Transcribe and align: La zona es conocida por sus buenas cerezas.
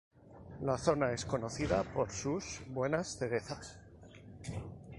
La 0.63 0.77
zona 0.79 1.11
es 1.11 1.25
conocida 1.25 1.83
por 1.83 2.09
sus 2.09 2.61
buenas 2.69 3.17
cerezas. 3.19 3.77